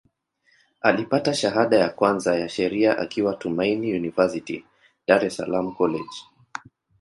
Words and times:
Alipata 0.81 1.33
shahada 1.33 1.77
ya 1.77 1.89
kwanza 1.89 2.35
ya 2.39 2.49
Sheria 2.49 2.97
akiwa 2.97 3.33
Tumaini 3.35 3.93
University, 3.93 4.65
Dar 5.07 5.25
es 5.25 5.35
Salaam 5.35 5.75
College. 5.75 6.23